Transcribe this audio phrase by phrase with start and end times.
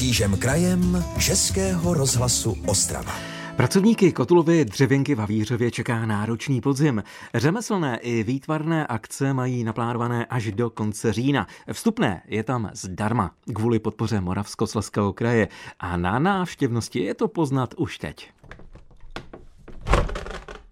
[0.00, 3.12] křížem krajem Českého rozhlasu Ostrava.
[3.56, 7.02] Pracovníky Kotulovy dřevěnky v Havířově čeká náročný podzim.
[7.34, 11.46] Řemeslné i výtvarné akce mají naplánované až do konce října.
[11.72, 15.48] Vstupné je tam zdarma kvůli podpoře Moravskoslezského kraje
[15.80, 18.30] a na návštěvnosti je to poznat už teď.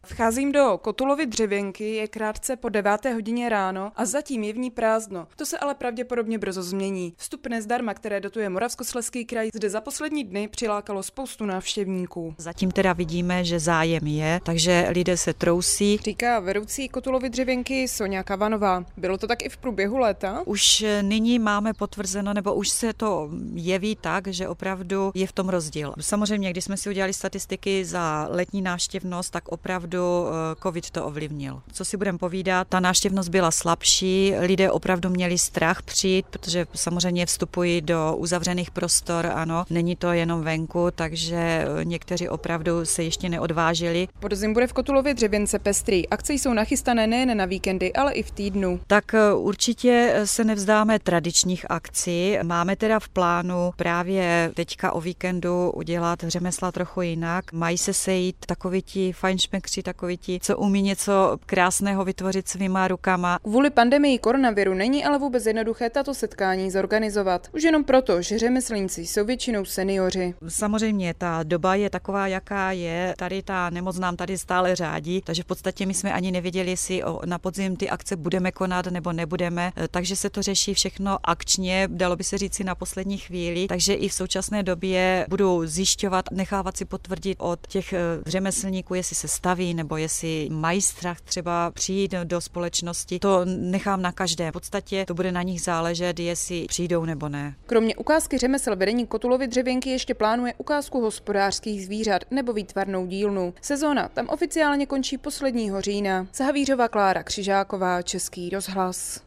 [0.08, 3.04] Vcházím do Kotulovy dřevěnky, je krátce po 9.
[3.14, 5.26] hodině ráno a zatím je v ní prázdno.
[5.36, 7.14] To se ale pravděpodobně brzo změní.
[7.16, 12.34] Vstupné zdarma, které dotuje Moravskoslezský kraj, zde za poslední dny přilákalo spoustu návštěvníků.
[12.38, 15.98] Zatím teda vidíme, že zájem je, takže lidé se trousí.
[16.04, 18.84] Říká vedoucí Kotulovy dřevěnky Sonja Kavanová.
[18.96, 20.42] Bylo to tak i v průběhu léta?
[20.44, 25.48] Už nyní máme potvrzeno, nebo už se to jeví tak, že opravdu je v tom
[25.48, 25.94] rozdíl.
[26.00, 31.60] Samozřejmě, když jsme si udělali statistiky za letní návštěvnost, tak opravdu Eh, covid to ovlivnil.
[31.72, 37.26] Co si budeme povídat, ta návštěvnost byla slabší, lidé opravdu měli strach přijít, protože samozřejmě
[37.26, 43.28] vstupují do uzavřených prostor, ano, není to jenom venku, takže eh, někteří opravdu se ještě
[43.28, 44.08] neodvážili.
[44.20, 46.08] Podzim bude v Kotulově dřevěnce pestrý.
[46.08, 48.80] Akce jsou nachystané nejen na víkendy, ale i v týdnu.
[48.86, 52.38] Tak eh, určitě se nevzdáme tradičních akcí.
[52.42, 57.52] Máme teda v plánu právě teďka o víkendu udělat řemesla trochu jinak.
[57.52, 63.38] Mají se sejít takoví ti fajnšmekři, takoví ti, co umí něco krásného vytvořit svýma rukama.
[63.42, 67.48] Kvůli pandemii koronaviru není ale vůbec jednoduché tato setkání zorganizovat.
[67.54, 70.34] Už jenom proto, že řemeslníci jsou většinou seniori.
[70.48, 73.14] Samozřejmě ta doba je taková, jaká je.
[73.18, 77.02] Tady ta nemoc nám tady stále řádí, takže v podstatě my jsme ani nevěděli, jestli
[77.24, 82.16] na podzim ty akce budeme konat nebo nebudeme, takže se to řeší všechno akčně, dalo
[82.16, 86.84] by se říci na poslední chvíli, takže i v současné době budou zjišťovat, nechávat si
[86.84, 92.40] potvrdit od těch eh, řemeslníků, jestli se staví nebo jestli mají strach třeba přijít do
[92.40, 94.50] společnosti, to nechám na každé.
[94.50, 97.54] V podstatě to bude na nich záležet, jestli přijdou nebo ne.
[97.66, 103.54] Kromě ukázky řemesel vedení Kotulovy dřevěnky ještě plánuje ukázku hospodářských zvířat nebo výtvarnou dílnu.
[103.60, 106.26] Sezóna tam oficiálně končí posledního října.
[106.34, 109.20] Zahavířová Klára Křižáková, Český rozhlas.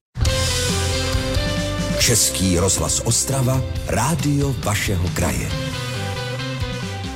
[2.00, 5.61] Český rozhlas Ostrava, rádio vašeho kraje.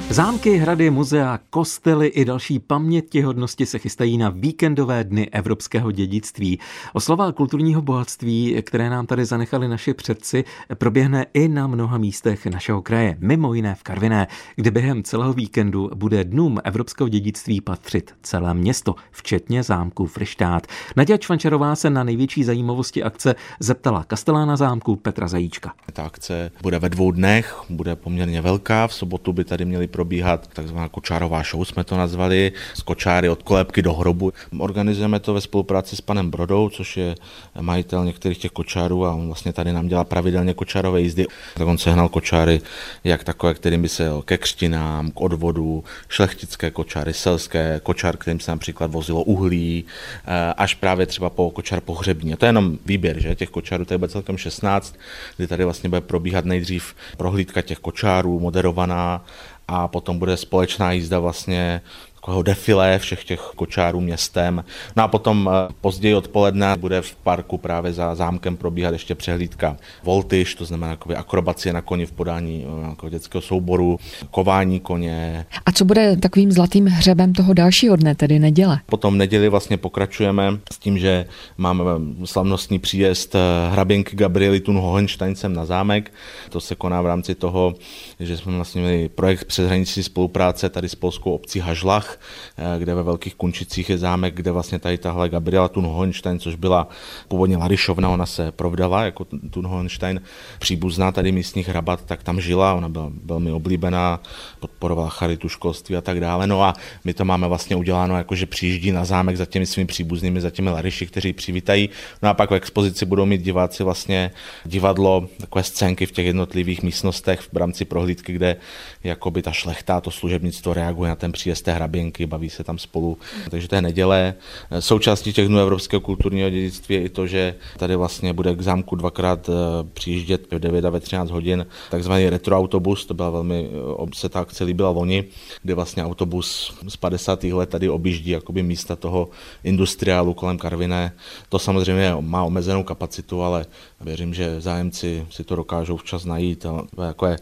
[0.09, 6.59] Zámky, hrady, muzea, kostely i další pamětihodnosti se chystají na víkendové dny evropského dědictví.
[6.93, 12.81] Oslava kulturního bohatství, které nám tady zanechali naši předci, proběhne i na mnoha místech našeho
[12.81, 18.53] kraje, mimo jiné v Karviné, kde během celého víkendu bude dnům evropského dědictví patřit celé
[18.53, 20.67] město, včetně zámku Frištát.
[20.95, 25.73] Naděja Čvančarová se na největší zajímavosti akce zeptala kastelána zámku Petra Zajíčka.
[25.93, 28.87] Ta akce bude ve dvou dnech, bude poměrně velká.
[28.87, 33.43] V sobotu by tady měli probíhat takzvaná kočárová show, jsme to nazvali, z kočáry od
[33.43, 34.33] kolébky do hrobu.
[34.57, 37.15] Organizujeme to ve spolupráci s panem Brodou, což je
[37.61, 41.25] majitel některých těch kočárů a on vlastně tady nám dělá pravidelně kočárové jízdy.
[41.53, 42.61] Tak on sehnal kočáry
[43.03, 48.51] jak takové, kterým by se ke křtinám, k odvodu, šlechtické kočáry, selské kočár, kterým se
[48.51, 49.85] například vozilo uhlí,
[50.27, 52.33] eh, až právě třeba po kočár pohřební.
[52.33, 54.95] A to je jenom výběr, že těch kočárů tady bude celkem 16,
[55.37, 59.25] kdy tady vlastně bude probíhat nejdřív prohlídka těch kočárů, moderovaná
[59.67, 61.81] a potom bude společná jízda vlastně
[62.25, 64.63] takového defilé všech těch kočárů městem.
[64.95, 69.77] No a potom eh, později odpoledne bude v parku právě za zámkem probíhat ještě přehlídka
[70.03, 73.99] voltyž, to znamená akrobacie na koni v podání eh, jako dětského souboru,
[74.31, 75.45] kování koně.
[75.65, 78.79] A co bude takovým zlatým hřebem toho dalšího dne, tedy neděle?
[78.85, 81.25] Potom neděli vlastně pokračujeme s tím, že
[81.57, 81.83] máme
[82.25, 83.39] slavnostní příjezd eh,
[83.71, 86.11] hraběnky Gabriely Tun Hohensteincem na zámek.
[86.49, 87.75] To se koná v rámci toho,
[88.19, 92.14] že jsme vlastně měli projekt přeshraniční spolupráce tady s polskou obcí Hažlach,
[92.57, 96.55] Eh, kde ve Velkých Kunčicích je zámek, kde vlastně tady tahle Gabriela Thun Hohenstein, což
[96.55, 96.87] byla
[97.27, 100.21] původně Larišovna, ona se provdala jako Thun Hohenstein,
[100.59, 104.19] příbuzná tady místních hrabat, tak tam žila, ona byla velmi oblíbená,
[104.59, 106.47] podporovala charitu, školství a tak dále.
[106.47, 109.87] No a my to máme vlastně uděláno, jako že přijíždí na zámek za těmi svými
[109.87, 111.89] příbuznými, za těmi Lariši, kteří přivítají.
[112.21, 114.31] No a pak v expozici budou mít diváci vlastně
[114.65, 118.55] divadlo, takové scénky v těch jednotlivých místnostech v rámci prohlídky, kde
[119.03, 123.17] jakoby ta šlechta, to služebnictvo reaguje na ten příjezd té myšlenky, baví se tam spolu.
[123.49, 124.33] Takže to je neděle.
[124.79, 128.95] Součástí těch dnů evropského kulturního dědictví je i to, že tady vlastně bude k zámku
[128.95, 129.53] dvakrát eh,
[129.93, 134.39] přijíždět v 9 a ve 13 hodin takzvaný retroautobus, to byla velmi, eh, se ta
[134.39, 135.25] akce líbila loni,
[135.63, 137.53] kde vlastně autobus z 50.
[137.53, 139.29] let tady objíždí jakoby místa toho
[139.63, 141.11] industriálu kolem Karviné.
[141.49, 143.65] To samozřejmě má omezenou kapacitu, ale
[144.01, 146.65] věřím, že zájemci si to dokážou včas najít.
[147.05, 147.37] Jako je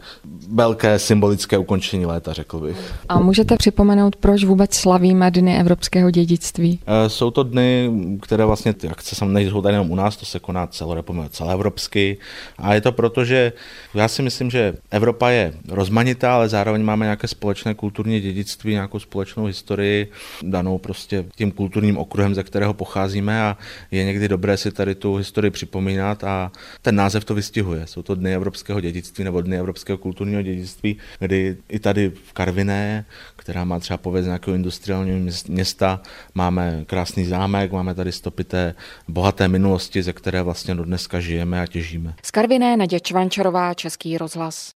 [0.48, 2.94] velké symbolické ukončení léta, řekl bych.
[3.08, 6.80] A můžete připomenout, proč vůbec vůbec slavíme Dny evropského dědictví?
[6.86, 7.90] Eh, jsou to dny,
[8.22, 12.18] které vlastně ty akce samozřejmě nejsou tady jenom u nás, to se koná celorepomě, celoevropsky.
[12.58, 13.52] A je to proto, že
[13.94, 18.98] já si myslím, že Evropa je rozmanitá, ale zároveň máme nějaké společné kulturní dědictví, nějakou
[18.98, 20.10] společnou historii,
[20.42, 23.56] danou prostě tím kulturním okruhem, ze kterého pocházíme a
[23.90, 26.52] je někdy dobré si tady tu historii připomínat a
[26.82, 27.86] ten název to vystihuje.
[27.86, 33.04] Jsou to Dny evropského dědictví nebo Dny evropského kulturního dědictví, kdy i tady v Karviné,
[33.36, 36.00] která má třeba pověst nějakého industriálního města,
[36.34, 38.74] máme krásný zámek, máme tady stopy té
[39.08, 42.14] bohaté minulosti, ze které vlastně do dneska žijeme a těžíme.
[42.22, 44.70] Z Karviné Naděč Čvančarová, Český rozhlas.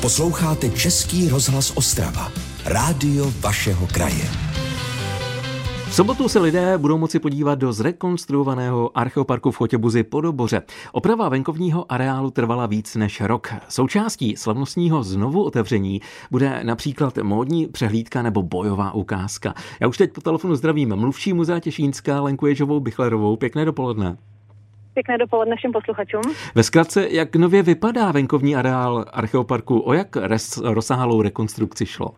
[0.00, 2.32] Posloucháte Český rozhlas Ostrava.
[2.64, 4.49] Rádio vašeho kraje.
[5.90, 10.62] V sobotu se lidé budou moci podívat do zrekonstruovaného archeoparku v Chotěbuzi Podoboře.
[10.92, 13.48] Oprava venkovního areálu trvala víc než rok.
[13.68, 16.00] Součástí slavnostního znovu otevření
[16.30, 19.54] bude například módní přehlídka nebo bojová ukázka.
[19.80, 23.36] Já už teď po telefonu zdravím mluvčí muzea Těšínská Lenku Ježovou Bichlerovou.
[23.36, 24.16] Pěkné dopoledne.
[24.94, 26.22] Pěkné dopoledne všem posluchačům.
[26.54, 30.16] Ve zkratce, jak nově vypadá venkovní areál archeoparku, o jak
[30.62, 32.10] rozsáhlou rekonstrukci šlo?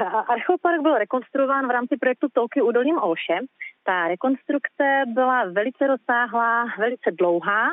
[0.28, 3.38] Archeopark byl rekonstruován v rámci projektu Tolky údolím Olše.
[3.84, 7.68] Ta rekonstrukce byla velice rozsáhlá, velice dlouhá.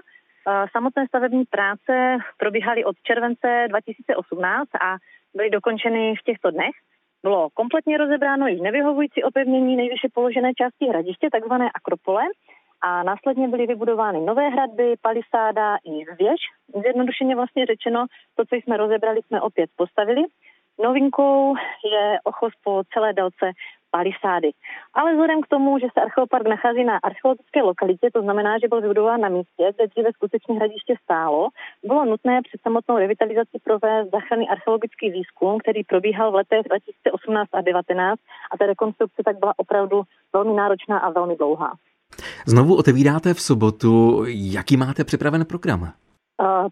[0.71, 4.95] Samotné stavební práce probíhaly od července 2018 a
[5.35, 6.75] byly dokončeny v těchto dnech.
[7.23, 12.23] Bylo kompletně rozebráno již nevyhovující opevnění nejvyšší položené části hradiště, takzvané akropole,
[12.81, 16.39] a následně byly vybudovány nové hradby, palisáda i věž.
[16.81, 20.21] Zjednodušeně vlastně řečeno, to, co jsme rozebrali, jsme opět postavili.
[20.83, 21.55] Novinkou
[21.93, 23.45] je ochos po celé délce
[23.91, 24.51] palisády.
[24.93, 28.81] Ale vzhledem k tomu, že se archeopark nachází na archeologické lokalitě, to znamená, že byl
[28.81, 31.47] vybudován na místě, kde dříve skutečně hradiště stálo,
[31.83, 37.61] bylo nutné před samotnou revitalizací provést záchranný archeologický výzkum, který probíhal v letech 2018 a
[37.61, 38.19] 2019
[38.51, 40.01] a ta rekonstrukce tak byla opravdu
[40.33, 41.73] velmi náročná a velmi dlouhá.
[42.45, 44.23] Znovu otevíráte v sobotu.
[44.27, 45.93] Jaký máte připraven program?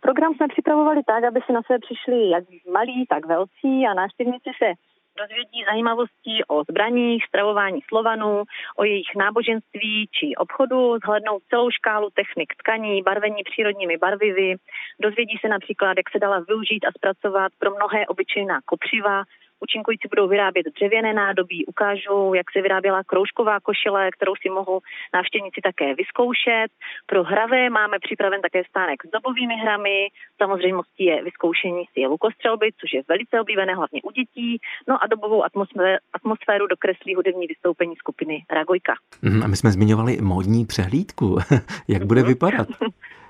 [0.01, 4.51] Program jsme připravovali tak, aby si na sebe přišli jak malí, tak velcí a návštěvníci
[4.57, 4.73] se
[5.19, 8.43] dozvědí zajímavosti o zbraních, stravování Slovanů,
[8.77, 14.55] o jejich náboženství či obchodu, zhlednou celou škálu technik tkaní, barvení přírodními barvivy,
[14.99, 19.23] dozvědí se například, jak se dala využít a zpracovat pro mnohé obyčejná kopřiva,
[19.59, 24.79] Účinkující budou vyrábět dřevěné nádobí, ukážou, jak se vyráběla kroužková košile, kterou si mohou
[25.13, 26.69] návštěvníci také vyzkoušet.
[27.05, 30.07] Pro hravé máme připraven také stánek s dobovými hrami.
[30.41, 34.59] Samozřejmostí je vyzkoušení si lukostřelby, což je velice oblíbené hlavně u dětí.
[34.87, 38.93] No a dobovou atmosféru, atmosféru dokreslí hudební vystoupení skupiny Ragojka.
[39.21, 41.37] Mhm, a my jsme zmiňovali módní přehlídku.
[41.87, 42.29] jak bude mhm.
[42.29, 42.67] vypadat?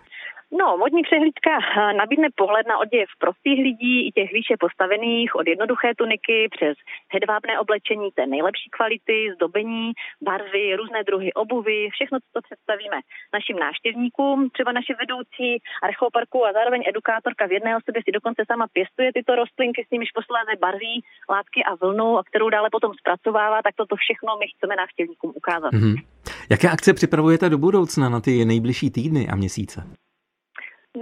[0.59, 5.47] No, modní přehlídka eh, nabídne pohled na oděv prostých lidí i těch výše postavených, od
[5.47, 6.75] jednoduché tuniky přes
[7.15, 9.91] hedvábné oblečení té nejlepší kvality, zdobení,
[10.21, 12.97] barvy, různé druhy obuvy, všechno, to představíme
[13.33, 14.49] našim návštěvníkům.
[14.55, 15.47] Třeba naše vedoucí
[15.87, 20.09] archeoparku a zároveň edukátorka v jedné osobě si dokonce sama pěstuje tyto rostlinky, s nimiž
[20.19, 20.95] posléze barví
[21.29, 25.73] látky a vlnu, a kterou dále potom zpracovává, tak toto všechno my chceme návštěvníkům ukázat.
[25.73, 25.95] Mm-hmm.
[26.49, 30.04] Jaké akce připravujete do budoucna na ty nejbližší týdny a měsíce?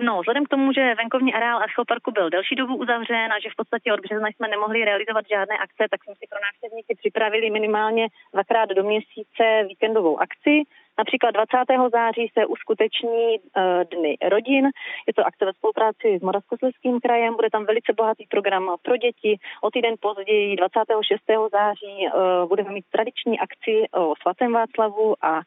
[0.01, 3.55] No, vzhledem k tomu, že venkovní areál Archeoparku byl delší dobu uzavřen a že v
[3.55, 8.07] podstatě od března jsme nemohli realizovat žádné akce, tak jsme si pro návštěvníky připravili minimálně
[8.33, 10.63] dvakrát do měsíce víkendovou akci.
[10.97, 11.57] Například 20.
[11.91, 14.65] září se uskuteční uh, Dny rodin.
[15.07, 17.35] Je to akce ve spolupráci s Moravskoslezským krajem.
[17.35, 19.39] Bude tam velice bohatý program pro děti.
[19.61, 21.21] O týden později, 26.
[21.51, 25.41] září, uh, budeme mít tradiční akci o svatém Václavu a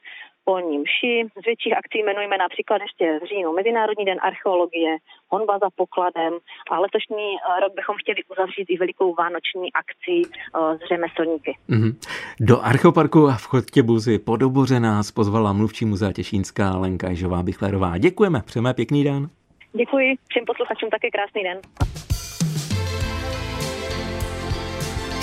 [0.50, 1.12] polní mši.
[1.42, 4.92] Z větších akcí jmenujeme například ještě v říjnu Mezinárodní den archeologie,
[5.28, 6.32] honba za pokladem
[6.70, 11.52] a letošní eh, rok bychom chtěli uzavřít i velikou vánoční akci eh, s řemeslníky.
[11.70, 11.92] Mm-hmm.
[12.40, 17.98] Do archeoparku v Chotěbuzi po Doboře nás pozvala mluvčí muzea Těšínská Lenka Ježová Bichlerová.
[17.98, 19.28] Děkujeme, přejeme pěkný den.
[19.72, 21.58] Děkuji, všem posluchačům také krásný den.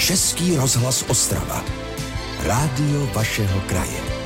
[0.08, 1.60] Český rozhlas Ostrava.
[2.48, 4.23] Rádio vašeho kraje.